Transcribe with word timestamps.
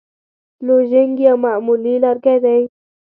لوژینګ 0.65 1.15
یو 1.27 1.35
معمولي 1.45 1.95
لرګی 2.03 2.37
دی. 2.43 2.61